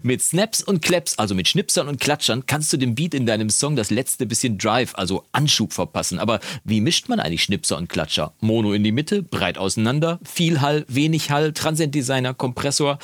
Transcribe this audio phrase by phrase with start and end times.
[0.00, 3.50] Mit Snaps und Claps, also mit Schnipsern und Klatschern, kannst du dem Beat in deinem
[3.50, 6.20] Song das letzte bisschen Drive, also Anschub verpassen.
[6.20, 8.32] Aber wie mischt man eigentlich Schnipser und Klatscher?
[8.38, 13.00] Mono in die Mitte, breit auseinander, viel Hall, wenig Hall, Transient Designer, Kompressor.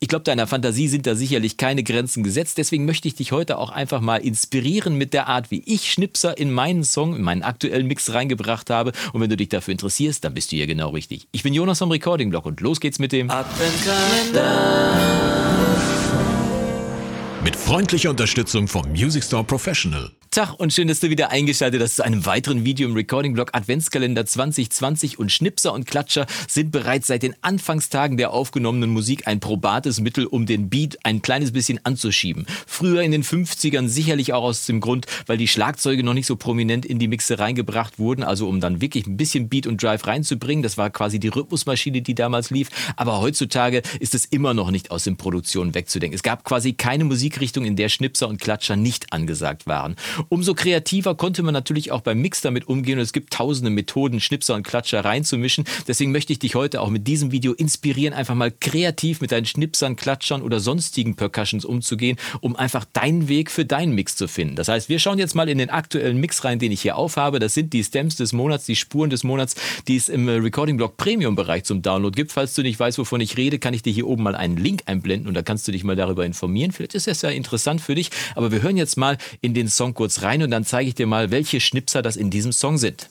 [0.00, 2.58] Ich glaube, deiner Fantasie sind da sicherlich keine Grenzen gesetzt.
[2.58, 6.36] Deswegen möchte ich dich heute auch einfach mal inspirieren mit der Art, wie ich Schnipser
[6.36, 8.92] in meinen Song, in meinen aktuellen Mix reingebracht habe.
[9.14, 11.26] Und wenn du dich dafür interessierst, dann bist du hier genau richtig.
[11.32, 15.27] Ich bin Jonas vom Recording Blog und los geht's mit dem Adventkalender.
[17.48, 20.10] Mit freundlicher Unterstützung vom Music Store Professional.
[20.30, 24.26] Tag und schön, dass du wieder eingeschaltet hast zu einem weiteren Video im Recording-Blog Adventskalender
[24.26, 30.00] 2020 und Schnipser und Klatscher sind bereits seit den Anfangstagen der aufgenommenen Musik ein probates
[30.00, 32.46] Mittel, um den Beat ein kleines bisschen anzuschieben.
[32.66, 36.36] Früher in den 50ern sicherlich auch aus dem Grund, weil die Schlagzeuge noch nicht so
[36.36, 40.06] prominent in die Mixe reingebracht wurden, also um dann wirklich ein bisschen Beat und Drive
[40.06, 40.62] reinzubringen.
[40.62, 42.68] Das war quasi die Rhythmusmaschine, die damals lief.
[42.96, 46.14] Aber heutzutage ist es immer noch nicht aus den Produktionen wegzudenken.
[46.14, 49.96] Es gab quasi keine Musikrichtung, in der Schnipser und Klatscher nicht angesagt waren.
[50.28, 54.20] Umso kreativer konnte man natürlich auch beim Mix damit umgehen und es gibt tausende Methoden,
[54.20, 55.64] Schnipser und Klatscher reinzumischen.
[55.86, 59.46] Deswegen möchte ich dich heute auch mit diesem Video inspirieren, einfach mal kreativ mit deinen
[59.46, 64.56] Schnipsern, Klatschern oder sonstigen Percussions umzugehen, um einfach deinen Weg für deinen Mix zu finden.
[64.56, 67.38] Das heißt, wir schauen jetzt mal in den aktuellen Mix rein, den ich hier aufhabe.
[67.38, 69.54] Das sind die Stems des Monats, die Spuren des Monats,
[69.86, 72.32] die es im Recording Blog Premium Bereich zum Download gibt.
[72.32, 74.82] Falls du nicht weißt, wovon ich rede, kann ich dir hier oben mal einen Link
[74.86, 76.72] einblenden und da kannst du dich mal darüber informieren.
[76.72, 79.94] Vielleicht ist das ja interessant für dich, aber wir hören jetzt mal in den Song
[79.94, 82.78] kurz kurz rein und dann zeige ich dir mal, welche Schnipser das in diesem Song
[82.78, 83.10] sind.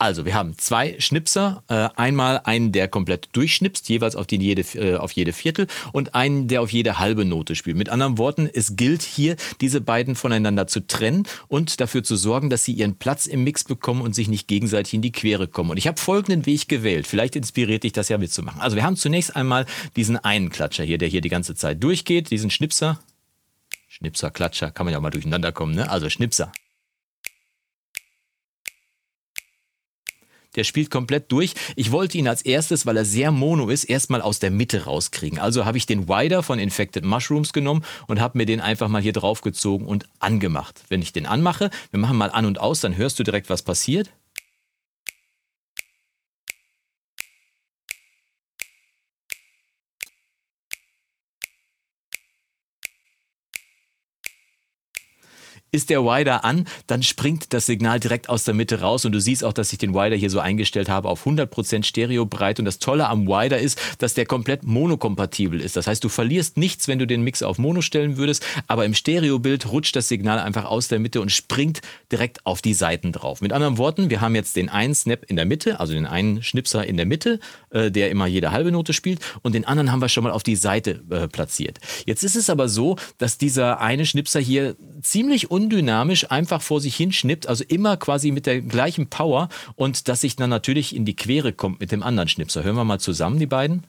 [0.00, 1.64] Also, wir haben zwei Schnipser.
[1.66, 6.14] Äh, einmal einen, der komplett durchschnipst, jeweils auf, die jede, äh, auf jede Viertel, und
[6.14, 7.76] einen, der auf jede halbe Note spielt.
[7.76, 12.48] Mit anderen Worten, es gilt hier, diese beiden voneinander zu trennen und dafür zu sorgen,
[12.48, 15.70] dass sie ihren Platz im Mix bekommen und sich nicht gegenseitig in die Quere kommen.
[15.70, 17.08] Und ich habe folgenden Weg gewählt.
[17.08, 18.60] Vielleicht inspiriert dich das ja mitzumachen.
[18.60, 19.66] Also, wir haben zunächst einmal
[19.96, 23.00] diesen einen Klatscher hier, der hier die ganze Zeit durchgeht, diesen Schnipser.
[23.88, 25.90] Schnipser, Klatscher, kann man ja mal durcheinander kommen, ne?
[25.90, 26.52] Also Schnipser.
[30.56, 31.54] Der spielt komplett durch.
[31.76, 35.38] Ich wollte ihn als erstes, weil er sehr mono ist, erstmal aus der Mitte rauskriegen.
[35.38, 39.02] Also habe ich den Wider von Infected Mushrooms genommen und habe mir den einfach mal
[39.02, 40.82] hier draufgezogen und angemacht.
[40.88, 43.62] Wenn ich den anmache, wir machen mal an und aus, dann hörst du direkt, was
[43.62, 44.10] passiert.
[55.70, 59.20] Ist der Wider an, dann springt das Signal direkt aus der Mitte raus und du
[59.20, 62.78] siehst auch, dass ich den Wider hier so eingestellt habe auf 100% Stereobreit und das
[62.78, 65.76] Tolle am Wider ist, dass der komplett monokompatibel ist.
[65.76, 68.94] Das heißt, du verlierst nichts, wenn du den Mix auf Mono stellen würdest, aber im
[68.94, 71.80] Stereobild rutscht das Signal einfach aus der Mitte und springt
[72.10, 73.40] direkt auf die Seiten drauf.
[73.40, 76.42] Mit anderen Worten, wir haben jetzt den einen Snap in der Mitte, also den einen
[76.42, 77.40] Schnipser in der Mitte,
[77.70, 80.42] äh, der immer jede halbe Note spielt und den anderen haben wir schon mal auf
[80.42, 81.78] die Seite äh, platziert.
[82.06, 86.94] Jetzt ist es aber so, dass dieser eine Schnipser hier ziemlich undynamisch einfach vor sich
[86.94, 91.16] hinschnippt, also immer quasi mit der gleichen Power und dass sich dann natürlich in die
[91.16, 92.62] Quere kommt mit dem anderen Schnipser.
[92.62, 93.84] Hören wir mal zusammen, die beiden.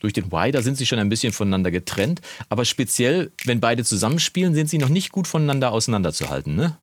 [0.00, 4.54] Durch den Wider sind sie schon ein bisschen voneinander getrennt, aber speziell, wenn beide zusammenspielen,
[4.54, 6.54] sind sie noch nicht gut voneinander auseinanderzuhalten.
[6.54, 6.78] Ne?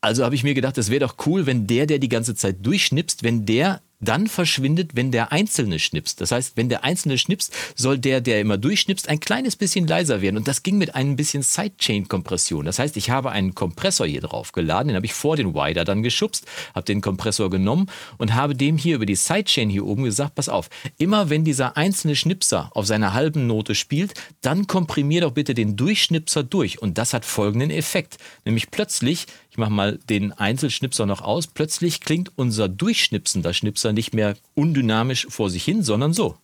[0.00, 2.64] Also habe ich mir gedacht, es wäre doch cool, wenn der, der die ganze Zeit
[2.64, 6.20] durchschnipst, wenn der dann verschwindet, wenn der Einzelne schnipst.
[6.20, 10.22] Das heißt, wenn der Einzelne schnipst, soll der, der immer durchschnipst, ein kleines bisschen leiser
[10.22, 10.36] werden.
[10.36, 12.64] Und das ging mit ein bisschen Sidechain-Kompression.
[12.64, 15.84] Das heißt, ich habe einen Kompressor hier drauf geladen, den habe ich vor den Wider
[15.84, 17.86] dann geschubst, habe den Kompressor genommen
[18.18, 21.76] und habe dem hier über die Sidechain hier oben gesagt, pass auf, immer wenn dieser
[21.76, 26.80] einzelne Schnipser auf seiner halben Note spielt, dann komprimier doch bitte den Durchschnipser durch.
[26.80, 28.16] Und das hat folgenden Effekt.
[28.44, 33.92] Nämlich plötzlich, ich mache mal den Einzelschnipser noch aus, plötzlich klingt unser durchschnipsender Schnipser er
[33.92, 36.36] nicht mehr undynamisch vor sich hin, sondern so.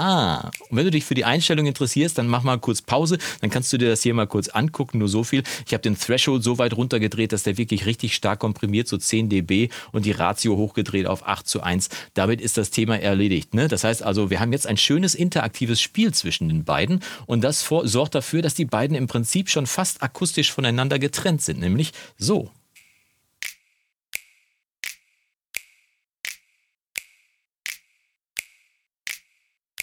[0.00, 3.50] Ah, und wenn du dich für die Einstellung interessierst, dann mach mal kurz Pause, dann
[3.50, 5.42] kannst du dir das hier mal kurz angucken, nur so viel.
[5.66, 9.28] Ich habe den Threshold so weit runtergedreht, dass der wirklich richtig stark komprimiert, so 10
[9.28, 11.88] dB und die Ratio hochgedreht auf 8 zu 1.
[12.14, 13.54] Damit ist das Thema erledigt.
[13.54, 13.66] Ne?
[13.66, 17.64] Das heißt also, wir haben jetzt ein schönes interaktives Spiel zwischen den beiden und das
[17.64, 21.90] vor, sorgt dafür, dass die beiden im Prinzip schon fast akustisch voneinander getrennt sind, nämlich
[22.16, 22.52] so.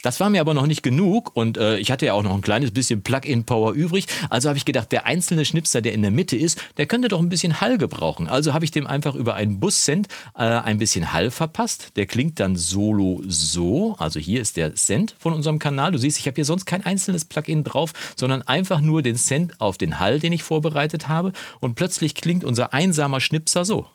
[0.05, 2.41] Das war mir aber noch nicht genug und äh, ich hatte ja auch noch ein
[2.41, 4.05] kleines bisschen Plug-in-Power übrig.
[4.29, 7.19] Also habe ich gedacht, der einzelne Schnipser, der in der Mitte ist, der könnte doch
[7.19, 8.29] ein bisschen Hall gebrauchen.
[8.29, 10.07] Also habe ich dem einfach über einen Bus-Send
[10.37, 11.93] äh, ein bisschen Hall verpasst.
[11.95, 13.95] Der klingt dann solo so.
[13.97, 15.91] Also hier ist der Send von unserem Kanal.
[15.91, 19.59] Du siehst, ich habe hier sonst kein einzelnes Plugin drauf, sondern einfach nur den Send
[19.59, 21.33] auf den Hall, den ich vorbereitet habe.
[21.61, 23.87] Und plötzlich klingt unser einsamer Schnipser so.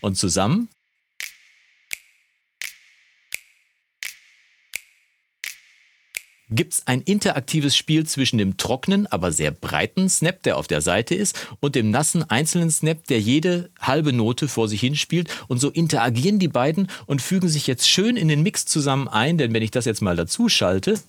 [0.00, 0.68] Und zusammen
[6.48, 10.80] gibt es ein interaktives Spiel zwischen dem trockenen, aber sehr breiten Snap, der auf der
[10.80, 15.28] Seite ist, und dem nassen einzelnen Snap, der jede halbe Note vor sich hinspielt.
[15.48, 19.38] Und so interagieren die beiden und fügen sich jetzt schön in den Mix zusammen ein,
[19.38, 21.00] denn wenn ich das jetzt mal dazu schalte,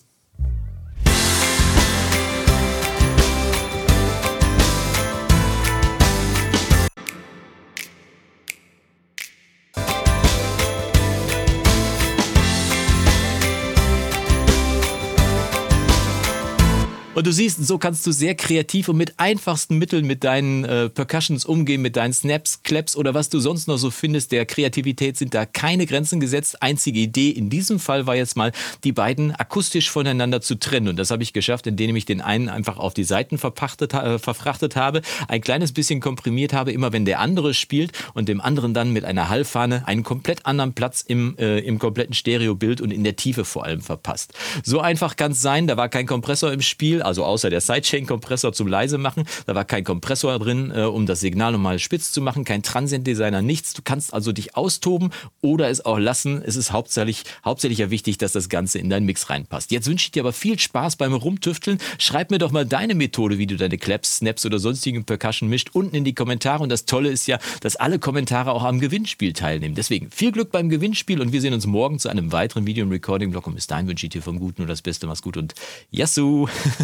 [17.18, 20.88] Und du siehst, so kannst du sehr kreativ und mit einfachsten Mitteln mit deinen äh,
[20.88, 24.31] Percussions umgehen, mit deinen Snaps, Claps oder was du sonst noch so findest.
[24.31, 26.62] Der Kreativität sind da keine Grenzen gesetzt.
[26.62, 28.52] Einzige Idee in diesem Fall war jetzt mal,
[28.84, 30.90] die beiden akustisch voneinander zu trennen.
[30.90, 34.19] Und das habe ich geschafft, indem ich den einen einfach auf die Seiten verpachtet, äh,
[34.19, 38.75] verfrachtet habe, ein kleines bisschen komprimiert habe, immer wenn der andere spielt und dem anderen
[38.75, 43.04] dann mit einer Hallfahne einen komplett anderen Platz im, äh, im kompletten Stereobild und in
[43.04, 44.36] der Tiefe vor allem verpasst.
[44.64, 45.66] So einfach kann es sein.
[45.66, 49.24] Da war kein Kompressor im Spiel also außer der Sidechain-Kompressor zum leise machen.
[49.45, 53.42] Da war kein Kompressor drin, äh, um das Signal nochmal spitz zu machen, kein Transient-Designer,
[53.42, 53.74] nichts.
[53.74, 55.12] Du kannst also dich austoben
[55.42, 56.42] oder es auch lassen.
[56.45, 59.71] Es ist hauptsächlich, hauptsächlich ja wichtig, dass das Ganze in deinen Mix reinpasst.
[59.71, 61.80] Jetzt wünsche ich dir aber viel Spaß beim Rumtüfteln.
[61.98, 65.69] Schreib mir doch mal deine Methode, wie du deine Claps, Snaps oder sonstigen Percussion mischt,
[65.74, 66.63] unten in die Kommentare.
[66.63, 69.75] Und das Tolle ist ja, dass alle Kommentare auch am Gewinnspiel teilnehmen.
[69.75, 72.92] Deswegen viel Glück beim Gewinnspiel und wir sehen uns morgen zu einem weiteren Video- und
[72.92, 73.48] Recording-Blog.
[73.48, 75.07] Und bis dahin wünsche ich dir vom Guten nur das Beste.
[75.07, 75.54] Mach's gut und
[75.92, 76.48] Yassou!